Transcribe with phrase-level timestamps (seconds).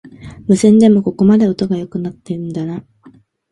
[0.47, 2.83] 無線でもここまで音が良くなってんだな